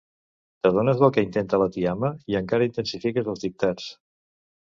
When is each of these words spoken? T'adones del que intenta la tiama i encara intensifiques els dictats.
T'adones 0.61 1.03
del 1.03 1.11
que 1.17 1.23
intenta 1.27 1.59
la 1.63 1.67
tiama 1.75 2.09
i 2.33 2.39
encara 2.41 2.67
intensifiques 2.69 3.31
els 3.37 3.45
dictats. 3.47 3.87